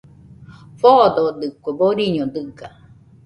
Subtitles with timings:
[0.79, 2.67] Foododɨkue, boriño dɨga